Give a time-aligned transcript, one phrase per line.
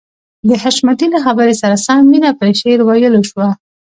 [0.47, 3.49] د حشمتي له خبرې سره سم مينه په شعر ويلو شوه.